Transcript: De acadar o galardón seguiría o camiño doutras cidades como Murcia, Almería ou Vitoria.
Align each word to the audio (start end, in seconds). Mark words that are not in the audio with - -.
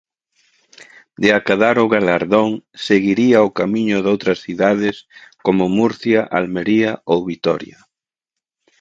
De 1.23 1.29
acadar 1.39 1.75
o 1.83 1.87
galardón 1.95 2.49
seguiría 2.87 3.37
o 3.47 3.49
camiño 3.59 3.97
doutras 4.01 4.39
cidades 4.45 4.95
como 5.45 5.73
Murcia, 5.79 6.19
Almería 6.37 6.91
ou 7.11 7.19
Vitoria. 7.29 7.77